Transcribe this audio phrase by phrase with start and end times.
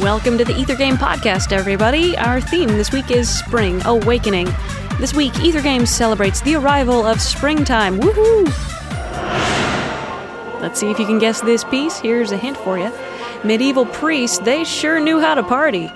[0.00, 2.16] Welcome to the Ether Game Podcast, everybody.
[2.16, 4.48] Our theme this week is Spring Awakening.
[4.98, 8.00] This week, Ether Games celebrates the arrival of springtime.
[8.00, 8.46] Woohoo!
[10.62, 11.98] Let's see if you can guess this piece.
[11.98, 12.90] Here's a hint for you.
[13.44, 15.92] Medieval priests, they sure knew how to party.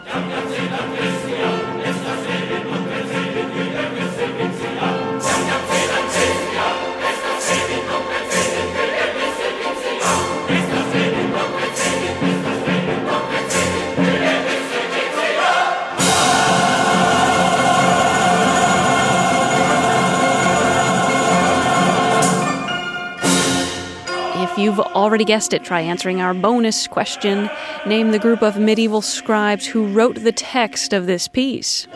[24.57, 27.51] If you've already guessed it, try answering our bonus question.
[27.85, 31.87] Name the group of medieval scribes who wrote the text of this piece.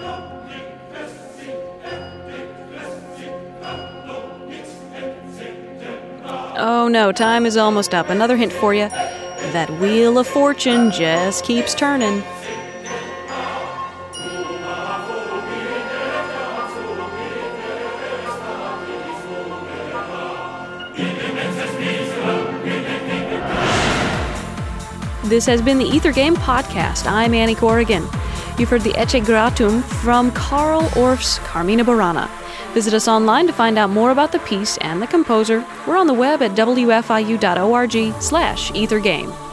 [6.59, 8.11] Oh no, time is almost up.
[8.11, 8.91] Another hint for you.
[8.91, 12.23] That wheel of fortune just keeps turning.
[25.25, 27.07] This has been the Ether Game Podcast.
[27.07, 28.03] I'm Annie Corrigan.
[28.59, 32.29] You've heard the Ecce Gratum from Carl Orff's Carmina Burana.
[32.73, 35.65] Visit us online to find out more about the piece and the composer.
[35.87, 39.50] We're on the web at wfiu.org slash ethergame.